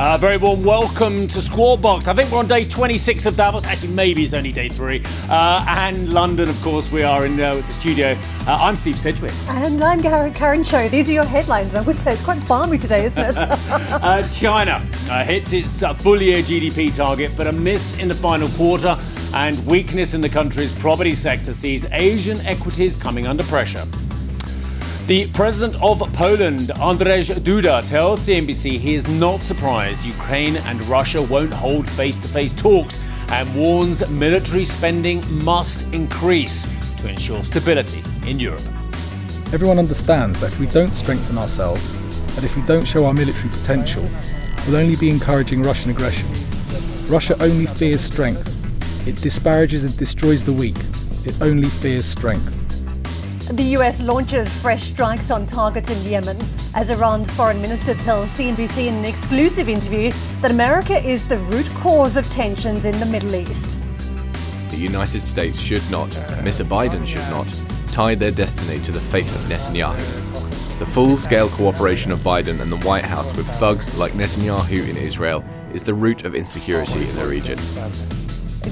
[0.00, 2.08] Uh, very warm welcome to Squawk Box.
[2.08, 3.64] I think we're on day 26 of Davos.
[3.64, 5.02] Actually, maybe it's only day three.
[5.28, 8.16] Uh, and London, of course, we are in uh, the studio.
[8.46, 9.34] Uh, I'm Steve Sedgwick.
[9.46, 10.88] And I'm Karen, Karen Tso.
[10.88, 11.74] These are your headlines.
[11.74, 13.36] I would say it's quite balmy today, isn't it?
[14.00, 18.48] Uh, China uh, hits its full year GDP target, but a miss in the final
[18.48, 18.98] quarter.
[19.34, 23.84] And weakness in the country's property sector sees Asian equities coming under pressure.
[25.10, 31.20] The president of Poland, Andrzej Duda, tells CNBC he is not surprised Ukraine and Russia
[31.20, 36.64] won't hold face to face talks and warns military spending must increase
[36.98, 38.62] to ensure stability in Europe.
[39.52, 41.84] Everyone understands that if we don't strengthen ourselves
[42.36, 44.08] and if we don't show our military potential,
[44.64, 46.28] we'll only be encouraging Russian aggression.
[47.08, 48.46] Russia only fears strength.
[49.08, 50.78] It disparages and destroys the weak.
[51.24, 52.59] It only fears strength.
[53.50, 56.38] The US launches fresh strikes on targets in Yemen
[56.72, 61.68] as Iran's foreign minister tells CNBC in an exclusive interview that America is the root
[61.74, 63.76] cause of tensions in the Middle East.
[64.68, 66.10] The United States should not,
[66.44, 66.64] Mr.
[66.64, 67.52] Biden should not,
[67.88, 70.78] tie their destiny to the fate of Netanyahu.
[70.78, 74.96] The full scale cooperation of Biden and the White House with thugs like Netanyahu in
[74.96, 77.58] Israel is the root of insecurity in the region.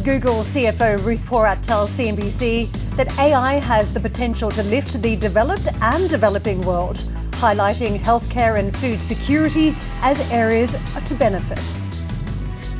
[0.08, 5.68] Google CFO Ruth Porat tells CNBC that AI has the potential to lift the developed
[5.82, 6.96] and developing world,
[7.32, 11.60] highlighting healthcare and food security as areas to benefit.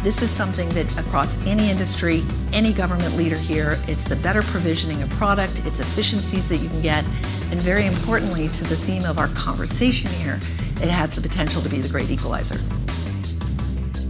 [0.03, 5.03] This is something that across any industry, any government leader here, it's the better provisioning
[5.03, 7.05] of product, it's efficiencies that you can get,
[7.51, 10.41] and very importantly, to the theme of our conversation here,
[10.81, 12.59] it has the potential to be the great equalizer.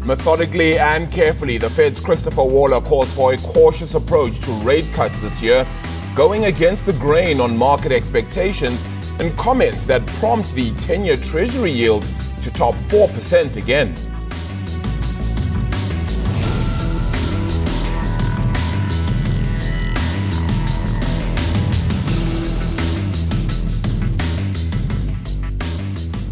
[0.04, 5.18] Methodically and carefully, the Fed's Christopher Waller calls for a cautious approach to rate cuts
[5.20, 5.66] this year,
[6.14, 8.82] going against the grain on market expectations
[9.18, 12.08] and comments that prompt the 10 year Treasury yield
[12.42, 13.94] to top 4% again.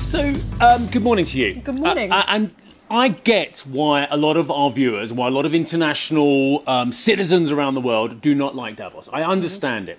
[0.00, 1.56] So, um, good morning to you.
[1.56, 2.10] Good morning.
[2.10, 2.50] Uh, and
[2.88, 7.50] I get why a lot of our viewers, why a lot of international um, citizens
[7.50, 9.08] around the world do not like Davos.
[9.12, 9.98] I understand it.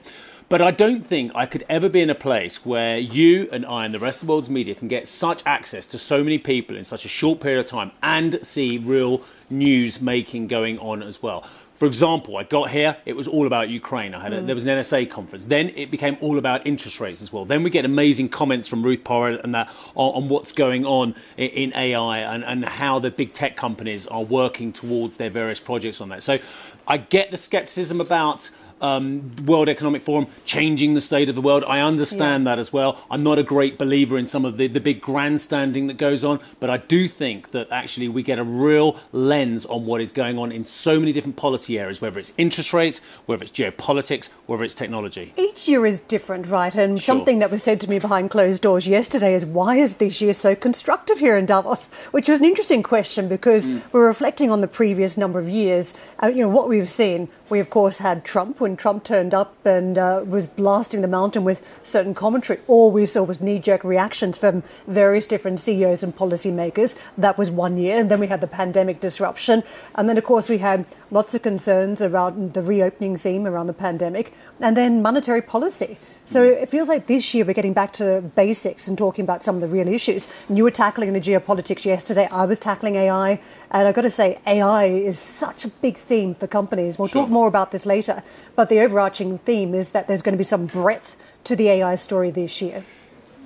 [0.50, 3.84] But I don't think I could ever be in a place where you and I
[3.84, 6.78] and the rest of the world's media can get such access to so many people
[6.78, 11.22] in such a short period of time and see real news making going on as
[11.22, 11.46] well.
[11.78, 14.16] For example, I got here, it was all about Ukraine.
[14.16, 14.48] I had a, mm.
[14.48, 15.46] there was an NSA conference.
[15.46, 17.46] Then it became all about interest rates as well.
[17.46, 21.14] Then we get amazing comments from Ruth Porat and that on, on what's going on
[21.38, 25.60] in, in AI and, and how the big tech companies are working towards their various
[25.60, 26.24] projects on that.
[26.24, 26.40] So
[26.88, 28.50] I get the skepticism about
[28.82, 31.64] um, World Economic Forum changing the state of the world.
[31.68, 32.52] I understand Yeah.
[32.56, 32.98] that as well.
[33.10, 36.40] I'm not a great believer in some of the, the big grandstanding that goes on,
[36.60, 40.38] but I do think that actually we get a real lens on what is going
[40.38, 44.64] on in so many different policy areas, whether it's interest rates, whether it's geopolitics, whether
[44.64, 45.34] it's technology.
[45.38, 46.76] Each year is different, right?
[46.76, 47.16] And Sure.
[47.16, 50.34] something that was said to me behind closed doors yesterday is why is this year
[50.34, 51.88] so constructive here in Davos?
[52.12, 55.94] Which was an interesting question because we're reflecting on the previous number of years.
[56.22, 57.28] Uh, you know what we've seen.
[57.50, 61.46] We of course had Trump when Trump turned up and uh, was blasting the mountain
[61.46, 62.60] with certain commentary.
[62.68, 66.98] All we saw was knee-jerk reactions from various different CEOs and policymakers.
[67.18, 69.64] That was one year, and then we had the pandemic disruption,
[69.96, 73.74] and then of course we had lots of concerns around the reopening theme around the
[73.74, 75.98] pandemic, and then monetary policy.
[76.28, 79.56] So it feels like this year we're getting back to basics and talking about some
[79.56, 80.28] of the real issues.
[80.50, 82.28] And you were tackling the geopolitics yesterday.
[82.30, 83.40] I was tackling AI.
[83.72, 87.00] And I've got to say, AI is such a big theme for companies.
[87.00, 88.24] We'll talk more about this later.
[88.58, 91.16] But the overarching theme is that there's going to be some breadth
[91.46, 92.84] to the AI story this year.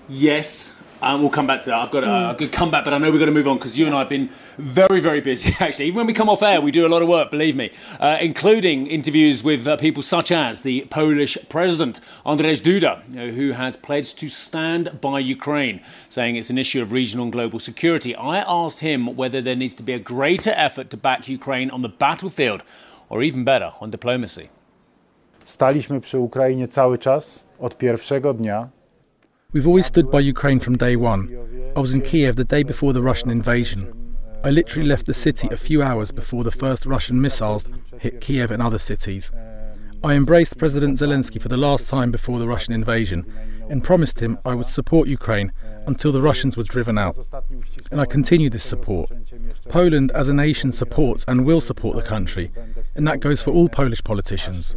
[0.10, 0.74] Yes.
[1.02, 1.80] Um, we'll come back to that.
[1.80, 3.78] I've got a, a good comeback, but I know we've got to move on because
[3.78, 5.56] you and I have been very, very busy.
[5.60, 7.32] Actually, even when we come off air, we do a lot of work.
[7.32, 13.02] Believe me, uh, including interviews with uh, people such as the Polish president Andrzej Duda,
[13.10, 17.24] you know, who has pledged to stand by Ukraine, saying it's an issue of regional
[17.24, 18.16] and global security.
[18.16, 21.82] I asked him whether there needs to be a greater effort to back Ukraine on
[21.82, 22.62] the battlefield,
[23.10, 24.50] or even better, on diplomacy.
[25.46, 28.70] Staliśmy przy Ukrainie cały czas, od pierwszego dnia.
[29.54, 31.74] We've always stood by Ukraine from day one.
[31.76, 34.16] I was in Kiev the day before the Russian invasion.
[34.46, 37.66] I literally left the city a few hours before the first Russian missiles
[38.00, 39.30] hit Kiev and other cities.
[40.06, 43.26] I embraced President Zelensky for the last time before the Russian invasion
[43.72, 45.54] and promised him I would support Ukraine
[45.88, 47.18] until the Russians were driven out.
[47.90, 49.10] And I continue this support.
[49.70, 52.52] Poland as a nation supports and will support the country,
[52.96, 54.76] and that goes for all Polish politicians.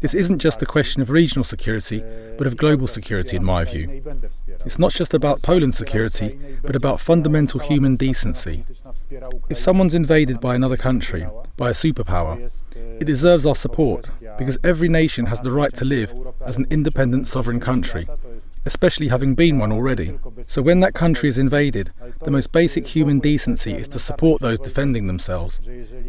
[0.00, 2.02] This isn't just a question of regional security,
[2.38, 4.02] but of global security, in my view.
[4.64, 8.64] It's not just about Poland's security, but about fundamental human decency.
[9.48, 12.50] If someone's invaded by another country, by a superpower,
[13.00, 17.26] it deserves our support because every nation has the right to live as an independent
[17.26, 18.06] sovereign country,
[18.64, 20.18] especially having been one already.
[20.46, 24.60] So when that country is invaded, the most basic human decency is to support those
[24.60, 25.60] defending themselves.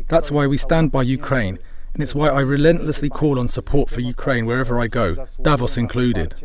[0.09, 1.59] That's why we stand by Ukraine
[1.93, 6.35] and it's why I relentlessly call on support for Ukraine wherever I go, Davos included.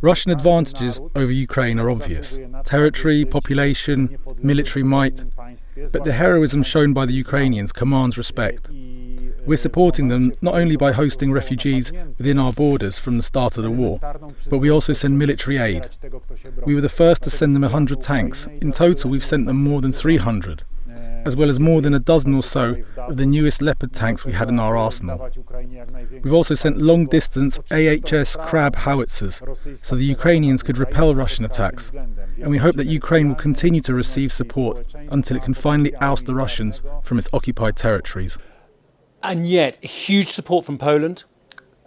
[0.00, 5.22] Russian advantages over Ukraine are obvious territory, population, military might,
[5.92, 8.68] but the heroism shown by the Ukrainians commands respect.
[9.46, 13.64] We're supporting them not only by hosting refugees within our borders from the start of
[13.64, 13.98] the war,
[14.48, 15.88] but we also send military aid.
[16.64, 18.46] We were the first to send them 100 tanks.
[18.60, 20.64] In total, we've sent them more than 300
[21.24, 24.32] as well as more than a dozen or so of the newest Leopard tanks we
[24.32, 25.30] had in our arsenal.
[26.22, 29.40] We've also sent long distance AHS Krab howitzers
[29.82, 33.94] so the Ukrainians could repel Russian attacks, and we hope that Ukraine will continue to
[33.94, 38.36] receive support until it can finally oust the Russians from its occupied territories.
[39.22, 41.24] And yet, huge support from Poland,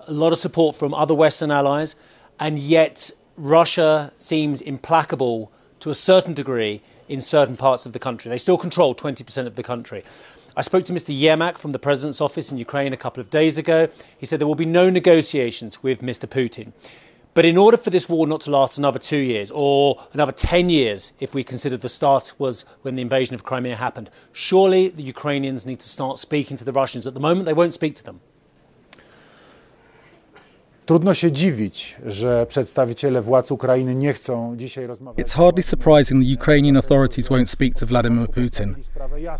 [0.07, 1.95] a lot of support from other Western allies,
[2.39, 5.51] and yet Russia seems implacable
[5.81, 8.29] to a certain degree in certain parts of the country.
[8.29, 10.03] They still control 20% of the country.
[10.57, 11.13] I spoke to Mr.
[11.13, 13.89] Yermak from the President's office in Ukraine a couple of days ago.
[14.17, 16.27] He said there will be no negotiations with Mr.
[16.29, 16.71] Putin.
[17.35, 20.69] But in order for this war not to last another two years or another 10
[20.69, 25.03] years, if we consider the start was when the invasion of Crimea happened, surely the
[25.03, 27.05] Ukrainians need to start speaking to the Russians.
[27.05, 28.21] At the moment, they won't speak to them.
[35.17, 38.85] It's hardly surprising the Ukrainian authorities won't speak to Vladimir Putin,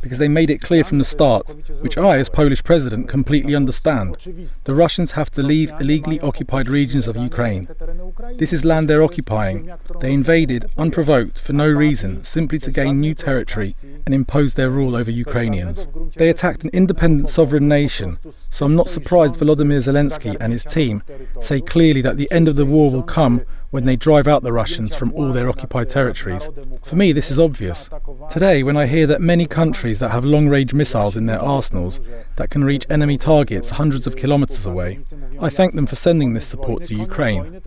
[0.02, 4.18] because they made it clear from the start, which I, as Polish president, completely understand.
[4.64, 7.68] The Russians have to leave illegally occupied regions of Ukraine.
[8.38, 9.72] This is land they're occupying.
[10.00, 13.76] They invaded, unprovoked, for no reason, simply to gain new territory
[14.06, 15.88] and impose their rule over Ukrainians.
[16.16, 18.18] They attacked an independent sovereign nation,
[18.50, 21.04] so I'm not surprised Volodymyr Zelensky and his team
[21.42, 23.46] say clearly that the end of the war will come
[23.76, 26.50] when they drive out the Russians from all their occupied territories.
[26.84, 27.90] For me, this is obvious.
[28.30, 32.00] Today, when I hear that many countries that have long range missiles in their arsenals
[32.38, 35.00] that can reach enemy targets hundreds of kilometres away,
[35.42, 37.62] I thank them for sending this support to Ukraine.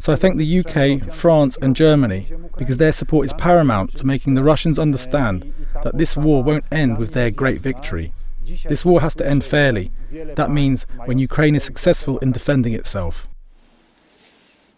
[0.00, 4.34] So I thank the UK, France, and Germany because their support is paramount to making
[4.34, 5.50] the Russians understand
[5.82, 8.12] that this war won't end with their great victory.
[8.68, 9.90] This war has to end fairly.
[10.34, 13.28] That means when Ukraine is successful in defending itself.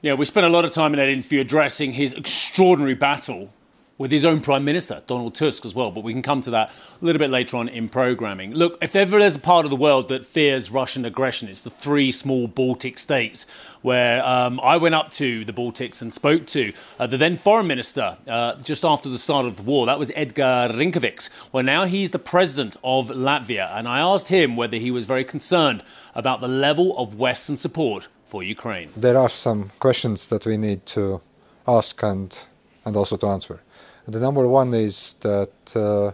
[0.02, 3.50] Yeah, we spent a lot of time in that interview addressing his extraordinary battle
[3.98, 5.90] with his own Prime Minister, Donald Tusk, as well.
[5.90, 6.70] But we can come to that
[7.00, 8.52] a little bit later on in programming.
[8.52, 11.70] Look, if ever there's a part of the world that fears Russian aggression, it's the
[11.70, 13.46] three small Baltic states,
[13.82, 17.66] where um, I went up to the Baltics and spoke to uh, the then Foreign
[17.66, 19.86] Minister uh, just after the start of the war.
[19.86, 21.30] That was Edgar Rinkevics.
[21.52, 23.74] Well, now he's the President of Latvia.
[23.76, 25.82] And I asked him whether he was very concerned
[26.14, 28.90] about the level of Western support for Ukraine.
[28.96, 31.20] There are some questions that we need to
[31.66, 32.36] ask and,
[32.84, 33.60] and also to answer.
[34.08, 36.12] The number one is that uh,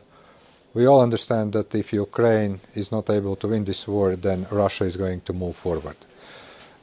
[0.73, 4.85] we all understand that if Ukraine is not able to win this war, then Russia
[4.85, 5.97] is going to move forward.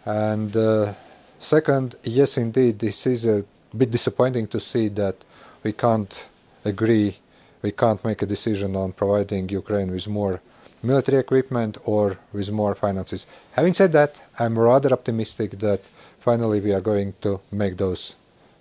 [0.05, 0.93] And uh,
[1.39, 3.43] second, yes, indeed, this is a
[3.75, 5.15] bit disappointing to see that
[5.63, 6.27] we can't
[6.63, 7.17] agree,
[7.63, 10.41] we can't make a decision on providing Ukraine with more
[10.83, 13.25] military equipment or with more finances.
[13.53, 15.81] Having said that, I'm rather optimistic that
[16.19, 18.15] finally we are going to make those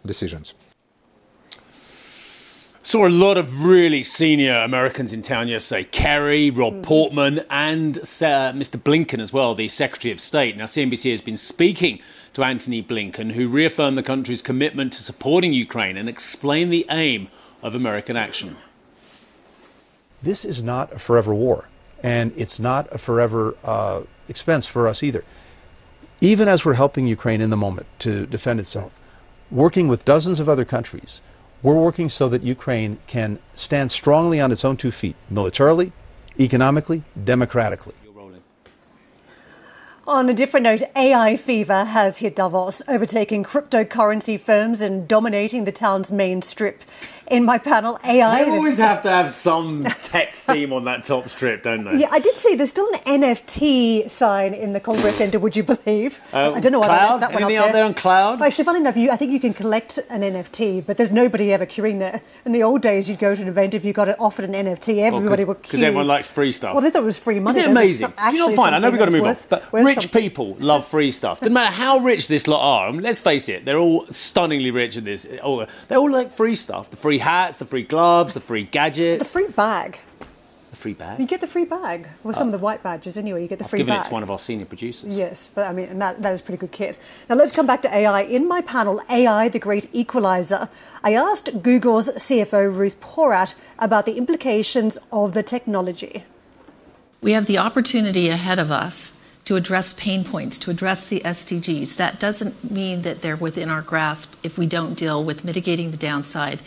[0.04, 0.54] decisions.
[2.88, 5.84] Saw a lot of really senior Americans in town yesterday.
[5.84, 6.80] Kerry, Rob mm-hmm.
[6.80, 8.00] Portman, and uh,
[8.56, 8.82] Mr.
[8.82, 10.56] Blinken as well, the Secretary of State.
[10.56, 12.00] Now, CNBC has been speaking
[12.32, 17.28] to Antony Blinken, who reaffirmed the country's commitment to supporting Ukraine and explained the aim
[17.62, 18.56] of American action.
[20.22, 21.68] This is not a forever war,
[22.02, 25.24] and it's not a forever uh, expense for us either.
[26.22, 28.98] Even as we're helping Ukraine in the moment to defend itself,
[29.50, 31.20] working with dozens of other countries
[31.62, 35.92] we're working so that Ukraine can stand strongly on its own two feet, militarily,
[36.38, 37.94] economically, democratically.
[40.08, 45.72] On a different note, AI fever has hit Davos, overtaking cryptocurrency firms and dominating the
[45.72, 46.82] town's main strip.
[47.30, 48.44] In my panel AI.
[48.44, 51.98] They always have to have some tech theme on that top strip, don't they?
[51.98, 55.38] Yeah, I did see there's still an NFT sign in the Congress Centre.
[55.38, 56.20] Would you believe?
[56.32, 57.20] Uh, I don't know why cloud?
[57.20, 57.62] left that one up there.
[57.62, 58.40] out there on cloud?
[58.42, 61.66] Actually, funny enough, you, I think you can collect an NFT, but there's nobody ever
[61.66, 62.20] queuing there.
[62.44, 64.52] In the old days, you'd go to an event if you got it offered an
[64.52, 65.72] NFT, everybody would queue.
[65.72, 66.74] Because everyone likes free stuff.
[66.74, 67.60] Well, they thought it was free money.
[67.60, 68.08] Isn't it amazing?
[68.08, 68.74] Do you not actually find?
[68.74, 70.20] I know we've got to move on, but worth- worth rich something.
[70.22, 71.40] people love free stuff.
[71.40, 72.88] Doesn't matter how rich this lot are.
[72.88, 75.24] I let's face it, they're all stunningly rich in this.
[75.24, 79.28] They all like free stuff: the free hats, the free gloves, the free gadgets, The
[79.28, 79.98] free bag.
[80.70, 81.18] the free bag.
[81.18, 82.08] You get the free bag.
[82.22, 82.62] Well, some of the oh.
[82.62, 83.42] white badges anyway.
[83.42, 84.04] You get the I've free given bag.
[84.04, 85.16] it to one of our senior producers.
[85.16, 86.98] Yes, but I mean, and that, that is a pretty good kit.
[87.28, 88.22] Now let's come back to AI.
[88.22, 90.68] In my panel, AI, the great equalizer,
[91.02, 96.24] I asked Google's CFO, Ruth Porat, about the implications of the technology.
[97.20, 99.14] We have the opportunity ahead of us
[99.46, 101.96] to address pain points, to address the SDGs.
[101.96, 105.96] That doesn't mean that they're within our grasp if we don't deal with mitigating the
[105.96, 106.60] downside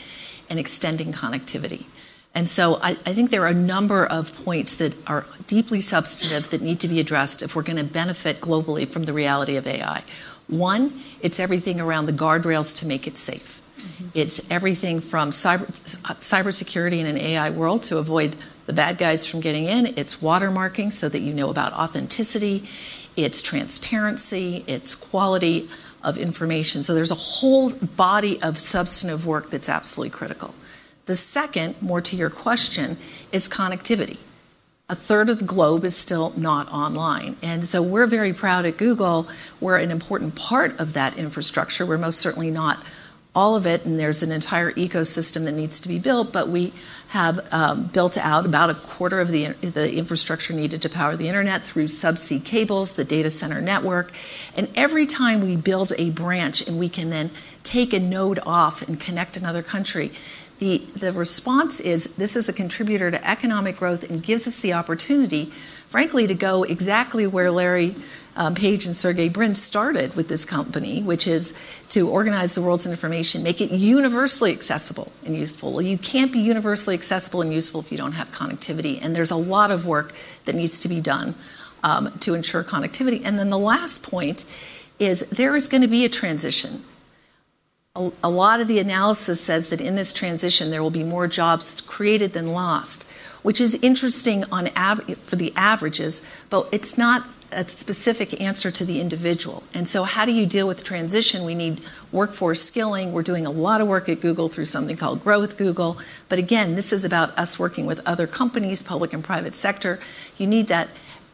[0.51, 1.85] and extending connectivity.
[2.35, 6.49] And so I, I think there are a number of points that are deeply substantive
[6.51, 9.65] that need to be addressed if we're going to benefit globally from the reality of
[9.65, 10.03] AI.
[10.47, 13.61] One, it's everything around the guardrails to make it safe.
[13.77, 14.07] Mm-hmm.
[14.13, 15.65] It's everything from cyber,
[16.19, 19.93] cybersecurity in an AI world to avoid the bad guys from getting in.
[19.97, 22.67] It's watermarking so that you know about authenticity.
[23.15, 24.63] It's transparency.
[24.67, 25.69] It's quality
[26.03, 26.83] of information.
[26.83, 30.53] So there's a whole body of substantive work that's absolutely critical.
[31.05, 32.97] The second, more to your question,
[33.31, 34.17] is connectivity.
[34.89, 37.37] A third of the globe is still not online.
[37.41, 39.27] And so we're very proud at Google.
[39.59, 41.85] We're an important part of that infrastructure.
[41.85, 42.83] We're most certainly not
[43.33, 46.73] all of it, and there's an entire ecosystem that needs to be built, but we
[47.09, 51.29] have um, built out about a quarter of the, the infrastructure needed to power the
[51.29, 54.11] internet through subsea cables, the data center network.
[54.55, 57.31] And every time we build a branch and we can then
[57.63, 60.11] take a node off and connect another country,
[60.59, 64.73] the, the response is this is a contributor to economic growth and gives us the
[64.73, 65.51] opportunity,
[65.91, 67.95] frankly, to go exactly where Larry
[68.37, 71.53] um, Page and Sergey Brin started with this company, which is
[71.89, 75.73] to organize the world's information, make it universally accessible and useful.
[75.73, 79.31] Well, you can't be universally accessible and useful if you don't have connectivity, and there's
[79.31, 80.13] a lot of work
[80.45, 81.35] that needs to be done
[81.83, 83.21] um, to ensure connectivity.
[83.25, 84.45] And then the last point
[84.97, 86.83] is there is going to be a transition
[87.95, 91.27] a, a lot of the analysis says that in this transition there will be more
[91.27, 93.05] jobs created than lost,
[93.43, 98.85] which is interesting on av- for the averages, but it's not a specific answer to
[98.85, 99.63] the individual.
[99.73, 101.43] And so, how do you deal with transition?
[101.43, 101.81] We need
[102.11, 103.11] workforce skilling.
[103.11, 105.97] We're doing a lot of work at Google through something called Grow with Google.
[106.29, 109.99] But again, this is about us working with other companies, public and private sector.
[110.37, 110.89] You need that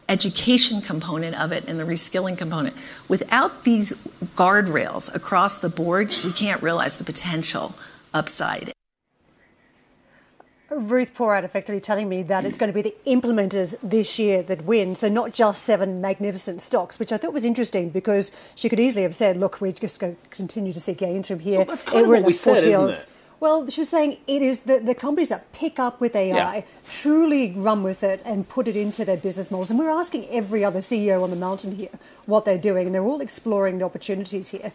[0.08, 2.74] education component of it and the reskilling component.
[3.08, 3.92] Without these
[4.36, 7.74] guardrails across the board, we can't realize the potential
[8.14, 8.72] upside.
[10.70, 14.64] Ruth Porat effectively telling me that it's going to be the implementers this year that
[14.64, 14.94] win.
[14.94, 19.02] So not just seven magnificent stocks, which I thought was interesting because she could easily
[19.02, 21.82] have said, "Look, we're just going to continue to see gains from here." Well, that's
[21.82, 23.08] kind of We're what in the we said, isn't foothills." it?
[23.40, 26.62] Well, she was saying it is the, the companies that pick up with AI, Yeah.
[26.90, 29.70] truly run with it and put it into their business models.
[29.70, 31.88] And we're asking every other CEO on the mountain here
[32.26, 34.72] what they're doing, and they're all exploring the opportunities here.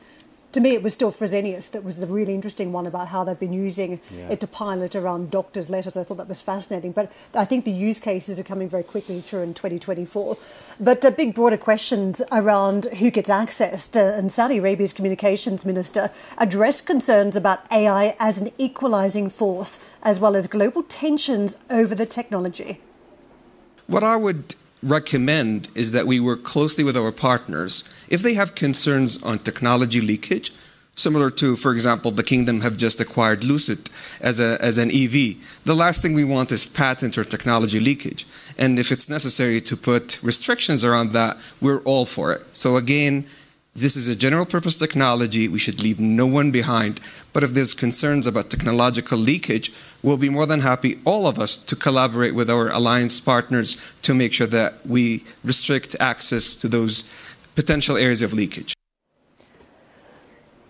[0.54, 3.40] To me, it was still Fresenius that was the really interesting one about how they've
[3.40, 4.30] been using Yeah.
[4.30, 5.98] it to pilot around doctors' letters.
[5.98, 6.92] I thought that was fascinating.
[6.92, 10.38] But I think the use cases are coming very quickly through in 2024.
[10.80, 13.88] But uh, big, broader questions around who gets access.
[13.90, 20.20] To, and Saudi Arabia's communications minister addressed concerns about AI as an equalizing force, as
[20.20, 22.80] well as global tensions over the technology.
[23.88, 24.54] What I would
[24.84, 27.84] recommend is that we work closely with our partners.
[28.10, 30.52] If they have concerns on technology leakage,
[30.96, 33.90] similar to, for example, the Kingdom have just acquired Lucid
[34.22, 38.28] as, a, as an EV, the last thing we want is patent or technology leakage.
[38.58, 42.46] And if it's necessary to put restrictions around that, we're all for it.
[42.56, 43.26] So again,
[43.76, 45.48] this is a general purpose technology.
[45.48, 47.00] We should leave no one behind.
[47.34, 51.58] But if there's concerns about technological leakage, we'll be more than happy, all of us,
[51.58, 57.04] to collaborate with our alliance partners to make sure that we restrict access to those
[57.56, 58.76] potential areas of leakage.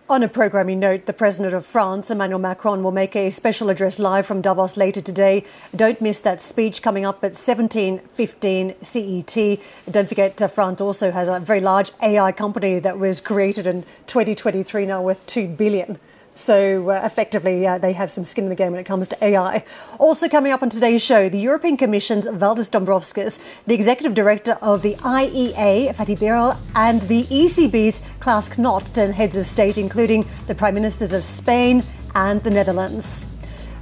[0.10, 3.98] On a programming note, the President of France, Emmanuel Macron, will make a special address
[3.98, 5.46] live from Davos later today.
[5.74, 9.60] Don't miss that speech coming up at 17.15 CET.
[9.90, 13.84] Don't forget, uh, France also has a very large AI company that was created in
[14.08, 15.98] 2023 now worth 2 billion.
[16.36, 19.24] So uh, effectively, uh, they have some skin in the game when it comes to
[19.24, 19.64] AI.
[20.00, 24.82] Also coming up on today's show, the European Commission's Valdis Dombrovskis, the Executive Director of
[24.82, 30.56] the IEA, Fatih Birol, and the ECB's Klaas Knot, and heads of state, including the
[30.56, 31.84] Prime Ministers of Spain
[32.16, 33.26] and the Netherlands.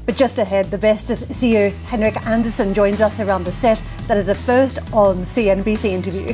[0.06, 3.82] But just ahead, the Vestas CEO Henrik Andersen joins us around the set.
[4.08, 6.34] That is a first on CNBC interview.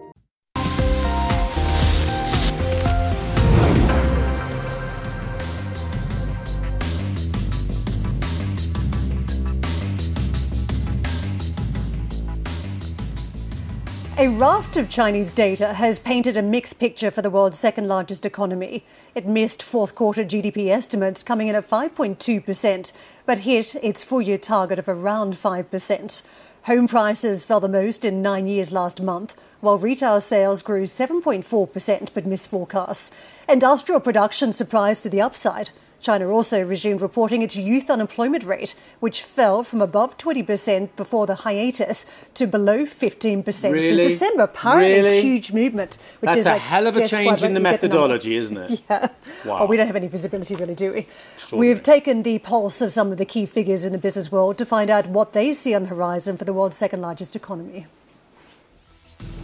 [14.21, 18.23] A raft of Chinese data has painted a mixed picture for the world's second largest
[18.23, 18.85] economy.
[19.15, 22.91] It missed fourth quarter GDP estimates coming in at 5.2%,
[23.25, 26.23] but hit its full year target of around 5%.
[26.65, 32.09] Home prices fell the most in nine years last month, while retail sales grew 7.4%
[32.13, 33.09] but missed forecasts.
[33.49, 35.71] Industrial production surprised to the upside.
[36.01, 41.35] China also resumed reporting its youth unemployment rate, which fell from above 20% before the
[41.35, 43.89] hiatus to below 15% Really?
[43.89, 44.43] in December.
[44.43, 45.19] Apparently, Really?
[45.19, 45.99] a huge movement.
[46.19, 48.57] Which That's is a like, hell of a change in the you get methodology, isn't
[48.57, 48.81] it?
[48.89, 49.09] Yeah.
[49.45, 49.59] Wow.
[49.59, 51.07] Well, we don't have any visibility, really, do we?
[51.35, 51.73] Extraordinary.
[51.75, 54.65] We've taken the pulse of some of the key figures in the business world to
[54.65, 57.85] find out what they see on the horizon for the world's second largest economy.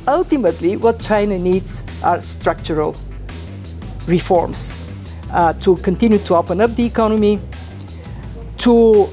[0.07, 2.95] Ultimately, what China needs are structural
[4.07, 4.75] reforms
[5.31, 7.39] uh, to continue to open up the economy,
[8.57, 9.07] to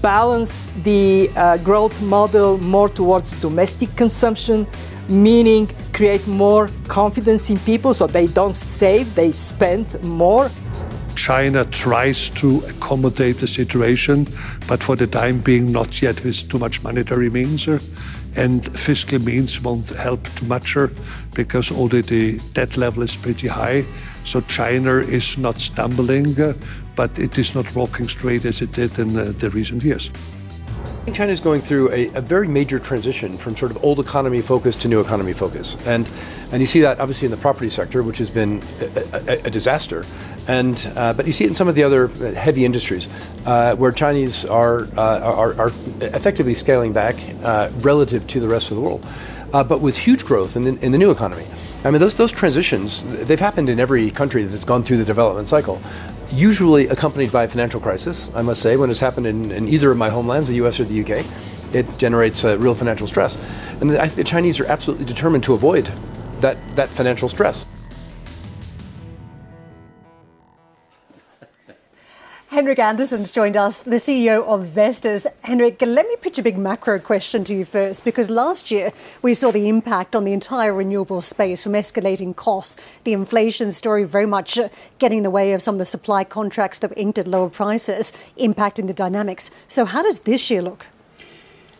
[0.00, 4.66] balance the uh, growth model more towards domestic consumption,
[5.08, 10.50] meaning create more confidence in people so they don't save, they spend more.
[11.14, 14.26] China tries to accommodate the situation,
[14.66, 17.68] but for the time being, not yet with too much monetary means.
[17.68, 17.78] uh,
[18.34, 20.88] And fiscal means won't help too much uh,
[21.34, 23.84] because already the debt level is pretty high.
[24.24, 26.54] So China is not stumbling, uh,
[26.96, 30.10] but it is not walking straight as it did in uh, the recent years.
[31.12, 34.76] China is going through a, a very major transition from sort of old economy focus
[34.76, 36.08] to new economy focus, and
[36.52, 39.50] and you see that obviously in the property sector, which has been a, a, a
[39.50, 40.06] disaster,
[40.46, 43.08] and uh, but you see it in some of the other heavy industries
[43.46, 48.70] uh, where Chinese are, uh, are are effectively scaling back uh, relative to the rest
[48.70, 49.04] of the world,
[49.52, 51.46] uh, but with huge growth in the, in the new economy.
[51.84, 55.48] I mean, those those transitions they've happened in every country that's gone through the development
[55.48, 55.80] cycle
[56.32, 59.90] usually accompanied by a financial crisis, I must say, when it's happened in, in either
[59.90, 61.26] of my homelands, the US or the UK,
[61.74, 63.36] it generates uh, real financial stress.
[63.80, 65.92] And I think the Chinese are absolutely determined to avoid
[66.40, 67.64] that, that financial stress.
[72.52, 75.26] Henrik Andersen's joined us, the CEO of Vestas.
[75.40, 79.32] Henrik, let me pitch a big macro question to you first, because last year we
[79.32, 84.26] saw the impact on the entire renewable space from escalating costs, the inflation story very
[84.26, 87.18] much uh, getting in the way of some of the supply contracts that were inked
[87.18, 89.50] at lower prices, impacting the dynamics.
[89.66, 90.88] So, how does this year look?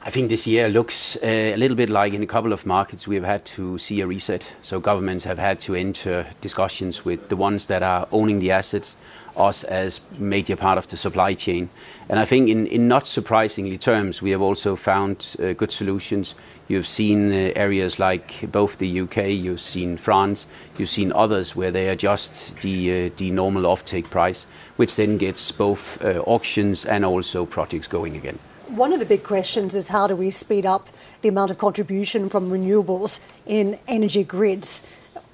[0.01, 3.07] I think this year looks uh, a little bit like in a couple of markets
[3.07, 4.51] we have had to see a reset.
[4.63, 8.97] So governments have had to enter discussions with the ones that are owning the assets,
[9.37, 11.71] us as major part of the supply chain.
[12.09, 16.35] And I think in, not surprisingly terms, we have also found uh, good solutions.
[16.69, 20.47] You've seen uh, areas like both the UK, you've seen France,
[20.79, 26.03] you've seen others where they adjust the, uh, normal offtake price, which then gets both
[26.05, 28.39] auctions and also projects going again.
[28.67, 30.89] One of the big questions is how do we speed up
[31.21, 34.83] the amount of contribution from renewables in energy grids?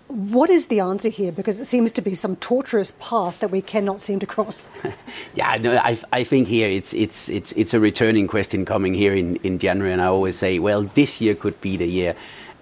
[0.08, 1.32] What is the answer here?
[1.32, 4.66] Because it seems to be some torturous path that we cannot seem to cross.
[5.34, 9.14] Yeah, no, I, I think here it's it's it's it's a returning question coming here
[9.14, 12.14] in, in January, and I always say, well, this year could be the year.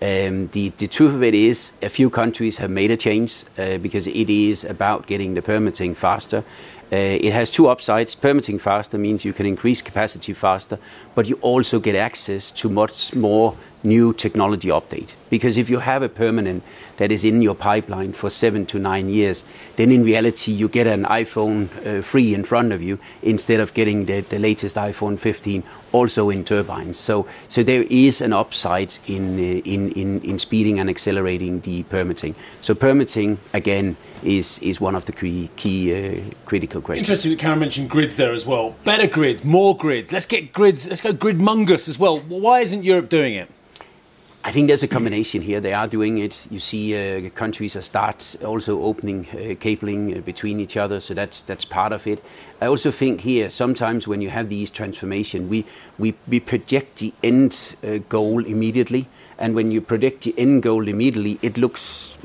[0.03, 3.79] Um, the the truth of it is, a few countries have made a change uh,
[3.79, 6.45] because it is about getting the permitting faster.
[6.93, 8.15] Uh, it has two upsides.
[8.15, 10.79] Permitting faster means you can increase capacity faster,
[11.15, 15.11] but you also get access to much more new technology update.
[15.31, 16.63] Because if you have a permanent
[16.99, 19.45] that is in your pipeline for seven to nine years,
[19.77, 23.75] then in reality you get an iPhone uh, free in front of you instead of
[23.75, 25.63] getting the, latest iPhone 15
[25.93, 26.99] also in turbines.
[26.99, 31.83] So, so there is an upside in, uh, in, in, in speeding and accelerating the
[31.85, 32.35] permitting.
[32.61, 37.09] So permitting, again, is one of the key, key uh, critical questions.
[37.09, 38.75] Interesting that Karen mentioned grids there as well.
[38.85, 40.13] Better grids, more grids.
[40.13, 40.89] Let's get grids.
[40.89, 42.21] Let's go gridmongous as well.
[42.21, 43.49] Why isn't Europe doing it?
[44.47, 45.61] I think there's a combination here.
[45.61, 46.47] They are doing it.
[46.53, 51.15] You see, uh, countries are start also opening uh, cabling uh, between each other, so
[51.15, 52.23] that's that's part of it.
[52.61, 55.65] I also think here sometimes when you have these transformation, we
[55.99, 60.87] we, we project the end uh, goal immediately, and when you project the end goal
[60.87, 62.17] immediately, it looks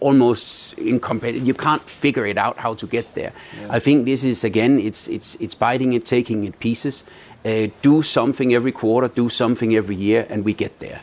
[0.00, 1.46] almost incompatible.
[1.46, 3.32] You can't figure it out how to get there.
[3.58, 3.68] Yeah.
[3.70, 7.04] I think this is again, it's it's it's biting it, taking it pieces.
[7.46, 11.00] Uh, do something every quarter, do something every year, and we get there.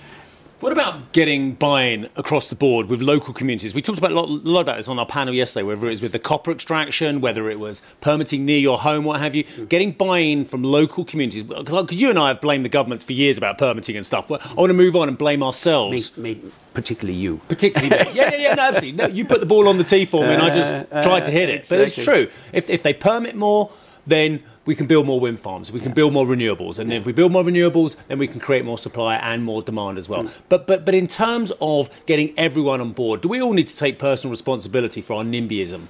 [0.60, 3.74] What about getting buy-in across the board with local communities?
[3.74, 5.90] We talked about a lot, a lot, about this on our panel yesterday, whether it
[5.90, 9.44] was with the copper extraction, whether it was permitting near your home, what have you.
[9.44, 13.38] Getting buy-in from local communities, because you and I have blamed the governments for years
[13.38, 14.28] about permitting and stuff.
[14.28, 16.18] But I want to move on and blame ourselves.
[16.18, 17.40] Me, me, particularly you.
[17.48, 18.12] Particularly me.
[18.14, 18.92] Yeah, yeah, yeah, no, absolutely.
[18.92, 21.24] No, you put the ball on the tee for me, and I just Uh, tried
[21.26, 21.68] to hit it.
[21.70, 22.30] But it's true.
[22.52, 23.70] If if they permit more,
[24.08, 25.72] then we can build more wind farms.
[25.72, 28.64] We can build more renewables, and if we build more renewables, then we can create
[28.64, 30.26] more supply and more demand as well.
[30.26, 30.32] Mm.
[30.48, 33.76] But but but in terms of getting everyone on board, do we all need to
[33.76, 35.82] take personal responsibility for our NIMBYism?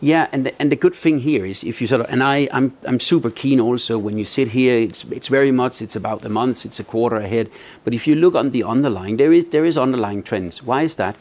[0.00, 2.48] Yeah, and the, and the good thing here is if you sort of and I
[2.52, 6.18] I'm I'm super keen also when you sit here it's it's very much it's about
[6.22, 7.50] the month it's a quarter ahead
[7.84, 10.94] but if you look on the underlying there is there is underlying trends why is
[10.94, 11.16] that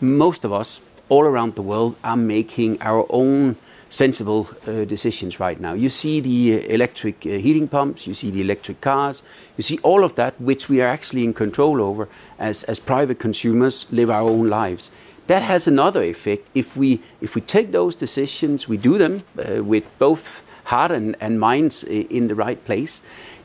[0.00, 3.56] most of us all around the world are making our own
[3.90, 8.30] sensible uh, decisions right now you see the uh, electric uh, heating pumps you see
[8.30, 9.22] the electric cars
[9.56, 13.86] you see all of that which we are actually in control over as private consumers
[13.90, 14.90] live our own lives
[15.30, 16.48] that has another effect.
[16.54, 19.22] If we if we take those decisions, we do them
[19.64, 23.00] with both heart and minds in the right place.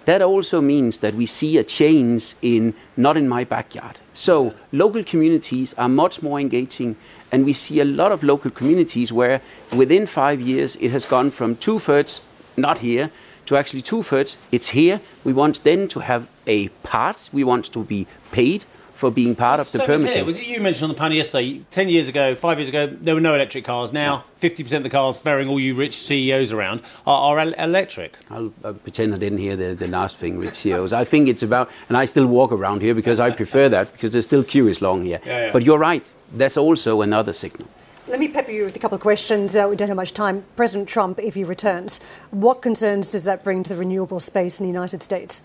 [0.06, 4.00] That also means that we see a change in not in my backyard.
[4.14, 6.96] So local communities are much more engaging,
[7.36, 9.42] and we see a lot of local communities where
[9.76, 12.22] within five years it has gone from two thirds
[12.56, 13.12] not here
[13.46, 15.02] to actually two thirds it's here.
[15.26, 17.30] We want then to have a part.
[17.34, 20.16] We want to be paid for being part of the So was permitting.
[20.16, 21.62] here, was it you mentioned on the panel yesterday?
[21.72, 23.92] Ten years ago, five years ago, there were no electric cars.
[23.92, 28.16] Now, fifty percent of the cars bearing all you rich CEOs around are, are electric.
[28.30, 30.94] I'll, I'll pretend I didn't hear the, the last thing with CEOs.
[30.94, 34.14] I think it's about, and I still walk around here because I prefer that because
[34.14, 35.20] there's still queue is long here.
[35.26, 35.52] Yeah, yeah.
[35.52, 36.06] But you're right.
[36.32, 37.68] That's also another signal.
[38.08, 39.56] Let me pepper you with a couple of questions.
[39.56, 40.46] Uh, we don't have much time.
[40.56, 44.64] President Trump, if he returns, what concerns does that bring to the renewable space in
[44.64, 45.42] the United States?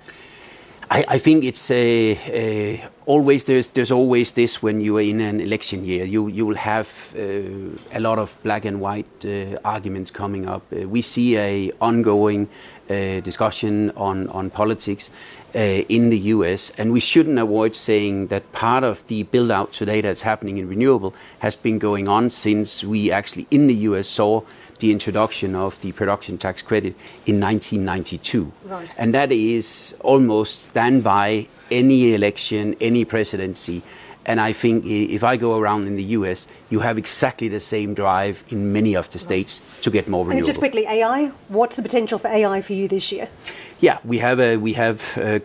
[0.93, 5.41] I, think it's uh, uh, always there's there's always this when you are in an
[5.41, 6.05] election year.
[6.05, 10.63] You you will have uh, a lot of black and white uh, arguments coming up.
[10.73, 12.49] Uh, we see a ongoing
[12.89, 15.11] uh, discussion on on politics.
[15.53, 20.01] In the US, and we shouldn't avoid saying that part of the build out today
[20.01, 24.43] that's happening in renewable has been going on since we actually in the US saw
[24.81, 26.95] the introduction of the production tax credit
[27.27, 28.53] in 1992.
[28.65, 28.95] Right.
[28.99, 33.83] And that is almost stand by any election, any presidency.
[34.27, 37.95] And I think if I go around in the US, you have exactly the same
[37.95, 40.39] drive in many of the states to get more renewable.
[40.39, 41.33] And just quickly, AI.
[41.49, 43.29] What's the potential for AI for you this year?
[43.81, 45.41] Yeah, we have a, we have uh,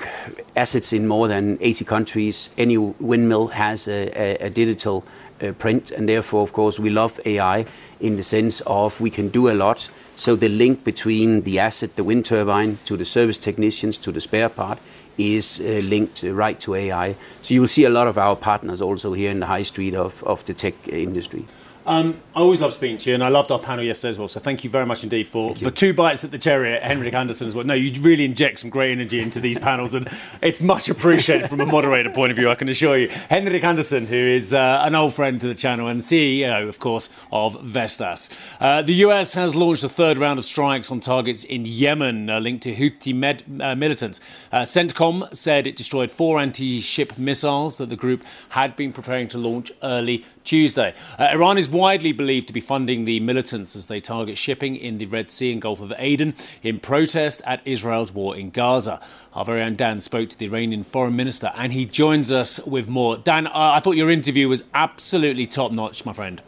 [0.58, 2.50] assets in more than 80 countries.
[2.58, 5.06] Any windmill has a, a, a digital
[5.42, 7.66] uh, print, and therefore, of course, we love AI
[8.00, 9.90] in the sense of we can do a lot.
[10.16, 14.22] So the link between the asset, the wind turbine, to the service technicians, to the
[14.22, 14.80] spare part,
[15.18, 17.16] is uh, linked uh, right to AI.
[17.42, 19.96] So you will see a lot of our partners also here in the high street
[19.96, 21.46] of, of the tech industry.
[21.88, 24.28] Um, I always love speaking to you, and I loved our panel yesterday as well.
[24.28, 27.14] So thank you very much indeed for, for two bites at the cherry at Henrik
[27.14, 27.64] Andersen as well.
[27.64, 30.10] No, you really inject some great energy into these panels, and
[30.42, 32.50] it's much appreciated from a moderator point of view.
[32.50, 33.10] I can assure you.
[33.30, 37.10] Henrik Andersen, who is uh, an old friend to the channel and CEO, of course,
[37.32, 38.30] of Vestas.
[38.60, 42.40] Uh, the US has launched a third round of strikes on targets in Yemen, uh,
[42.40, 44.20] linked to Houthi med, uh, militants.
[44.52, 49.38] Uh, CENTCOM said it destroyed four anti-ship missiles that the group had been preparing to
[49.38, 50.94] launch early Tuesday.
[51.20, 54.98] Uh, Iran is widely believed to be funding the militants as they target shipping in
[54.98, 59.02] the Red Sea and Gulf of Aden in protest at Israel's war in Gaza.
[59.34, 62.88] Our very own Dan spoke to the Iranian foreign minister and he joins us with
[62.88, 63.18] more.
[63.18, 66.42] Dan, uh, I thought your interview was absolutely top notch, my friend.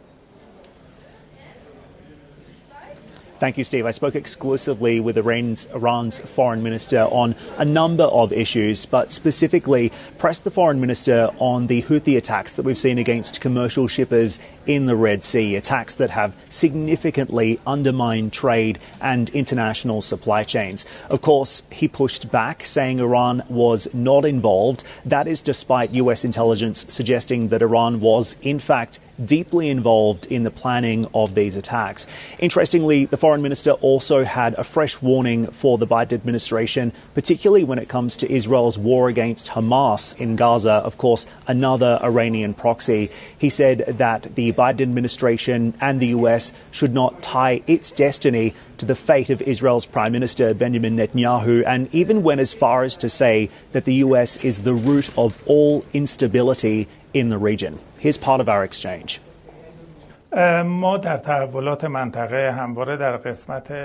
[3.38, 3.86] Thank you, Steve.
[3.86, 9.92] I spoke exclusively with Iran's, Iran's foreign minister on a number of issues, but specifically
[10.18, 14.86] pressed the foreign minister on the Houthi attacks that we've seen against commercial shippers in
[14.86, 20.84] the Red Sea, attacks that have significantly undermined trade and international supply chains.
[21.08, 24.82] Of course, he pushed back, saying Iran was not involved.
[25.04, 30.50] That is despite US intelligence suggesting that Iran was, in fact, deeply involved in the
[30.50, 32.06] planning of these attacks.
[32.38, 37.78] Interestingly, the foreign minister also had a fresh warning for the Biden administration, particularly when
[37.78, 43.10] it comes to Israel's war against Hamas in Gaza, of course, another Iranian proxy.
[43.36, 48.86] He said that the Biden administration and the US should not tie its destiny to
[48.86, 53.08] the fate of Israel's Prime Minister Benjamin Netanyahu, and even went as far as to
[53.08, 57.78] say that the US is the root of all instability in the region.
[57.98, 59.20] Here's part of our exchange.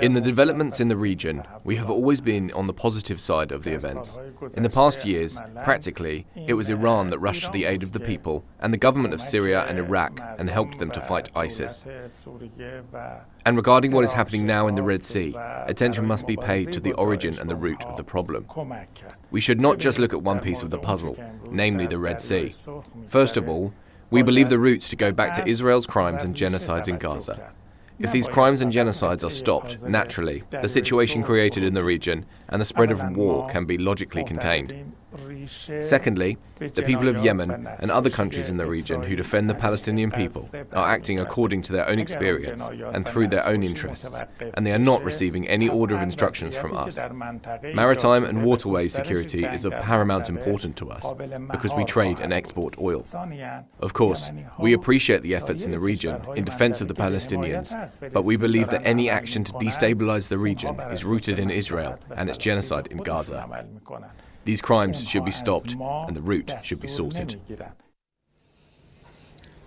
[0.02, 3.64] In the developments in the region, we have always been on the positive side of
[3.64, 4.18] the events.
[4.54, 8.00] In the past years, practically, it was Iran that rushed to the aid of the
[8.00, 11.86] people and the government of Syria and Iraq and helped them to fight ISIS.
[13.46, 15.34] And regarding what is happening now in the Red Sea,
[15.66, 18.46] attention must be paid to the origin and the root of the problem.
[19.30, 21.16] We should not just look at one piece of the puzzle,
[21.50, 22.52] namely the Red Sea.
[23.08, 23.72] First of all,
[24.14, 27.52] we believe the roots to go back to Israel's crimes and genocides in Gaza.
[27.98, 32.60] If these crimes and genocides are stopped, naturally, the situation created in the region and
[32.60, 34.92] the spread of war can be logically contained.
[35.80, 40.10] Secondly, the people of Yemen and other countries in the region who defend the Palestinian
[40.10, 44.22] people are acting according to their own experience and through their own interests,
[44.54, 46.98] and they are not receiving any order of instructions from us.
[47.74, 51.12] Maritime and waterway security is of paramount importance to us
[51.50, 53.04] because we trade and export oil.
[53.80, 57.74] Of course, we appreciate the efforts in the region in defense of the Palestinians,
[58.12, 62.28] but we believe that any action to destabilize the region is rooted in Israel and
[62.28, 63.66] its genocide in Gaza.
[64.44, 67.40] These crimes should be stopped and the root should be sorted.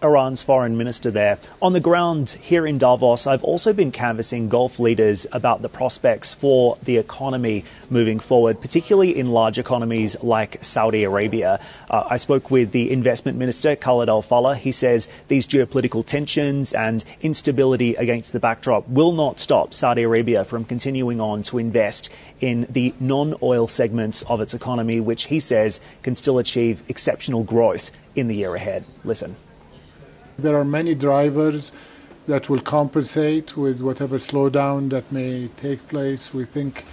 [0.04, 1.40] Iran's foreign minister there.
[1.60, 6.36] On the ground here in Davos, I've also been canvassing Gulf leaders about the prospects
[6.36, 11.60] for the economy moving forward, particularly in large economies like Saudi Arabia.
[11.90, 14.58] Uh, I spoke with the investment minister, Khalid Al Faleh.
[14.58, 20.46] He says these geopolitical tensions and instability against the backdrop will not stop Saudi Arabia
[20.46, 25.40] from continuing on to invest in the non oil segments of its economy, which he
[25.40, 28.84] says can still achieve exceptional growth in the year ahead.
[29.04, 29.36] Listen.
[30.39, 31.71] There are many drivers
[32.28, 36.34] that will compensate with whatever slowdown that may take place.
[36.34, 36.86] We think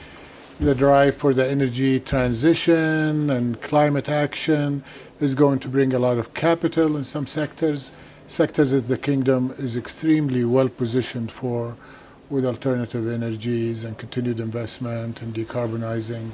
[0.58, 4.82] the drive for the energy transition and climate action
[5.20, 7.92] is going to bring a lot of capital in some sectors,
[8.28, 11.76] sectors that the kingdom is extremely well positioned for
[12.30, 16.30] with alternative energies and continued investment and decarbonizing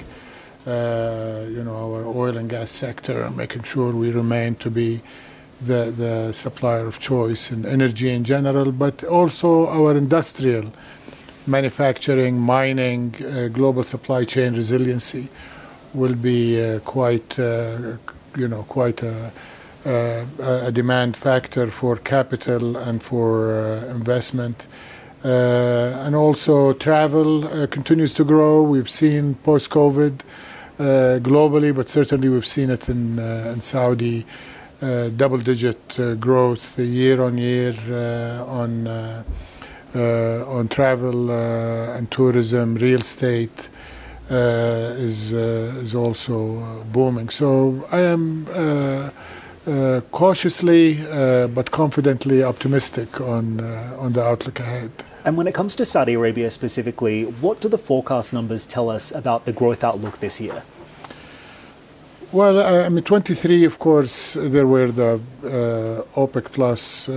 [0.66, 5.00] uh, you know our oil and gas sector and making sure we remain to be
[5.64, 10.72] the, the supplier of choice in energy in general, but also our industrial
[11.46, 15.28] manufacturing, mining, uh, global supply chain resiliency
[15.92, 17.96] will be uh, quite, uh,
[18.36, 19.32] you know, quite a,
[19.84, 23.52] a, a, demand factor for capital and for
[23.90, 24.66] investment.
[25.22, 28.62] And also travel continues to grow.
[28.62, 30.20] We've seen post-COVID
[30.78, 34.24] globally, but certainly we've seen it in, in Saudi
[34.80, 38.44] double-digit uh, growth year on year uh,
[40.56, 43.68] on travel and tourism, real estate
[44.30, 47.28] is also booming.
[47.30, 48.46] So I am.
[49.66, 54.90] Uh, cautiously uh, but confidently optimistic on uh, on the outlook ahead.
[55.22, 59.12] And when it comes to Saudi Arabia specifically, what do the forecast numbers tell us
[59.12, 60.62] about the growth outlook this year?
[62.32, 67.12] Well, I mean, 23, of course, there were the uh, OPEC Plus uh,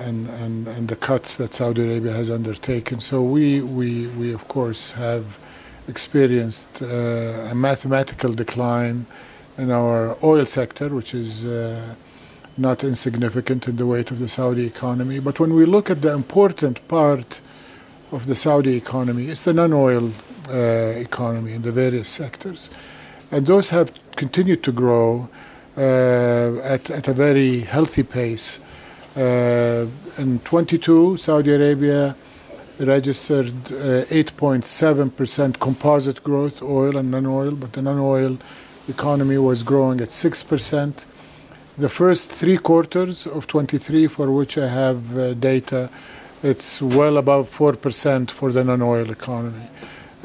[0.00, 3.00] and, and, and the cuts that Saudi Arabia has undertaken.
[3.00, 5.38] So we, we, we of course, have
[5.86, 6.86] experienced uh,
[7.48, 9.06] a mathematical decline
[9.56, 11.94] in our oil sector, which is uh,
[12.56, 15.20] not insignificant in the weight of the Saudi economy.
[15.20, 17.40] But when we look at the important part
[18.10, 20.12] of the Saudi economy, it's the non oil
[20.48, 22.68] uh, economy in the various sectors.
[23.30, 25.28] And those have continued to grow
[25.78, 28.60] uh, at, at a very healthy pace.
[29.16, 29.86] Uh,
[30.18, 32.14] in 22, Saudi Arabia
[32.78, 38.36] registered 8.7% uh, composite growth, oil and non oil, but the non oil
[38.88, 41.04] economy was growing at 6%.
[41.78, 45.88] The first three quarters of 23, for which I have data,
[46.42, 49.68] it's well above 4% for the non oil economy.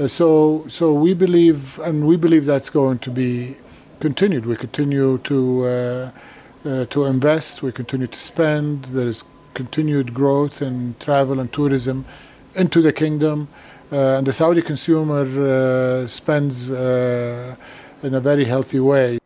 [0.07, 3.55] So, so we believe, and we believe that's going to be
[3.99, 4.45] continued.
[4.45, 6.11] We continue to uh,
[6.65, 7.61] uh, to invest.
[7.61, 8.85] We continue to spend.
[8.85, 12.05] There is continued growth in travel and tourism
[12.55, 13.47] into the kingdom,
[13.91, 17.55] uh, and the Saudi consumer uh, spends uh,
[18.03, 19.19] in a very healthy way.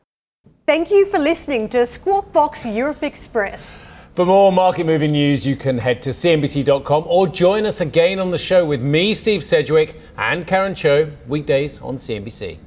[0.65, 3.79] Thank you for listening to Squawk Box Europe Express.
[4.13, 8.31] For more market moving news, you can head to CNBC.com or join us again on
[8.31, 12.57] the show with me, Steve Sedgwick, and Karen Tso, weekdays on CNBC.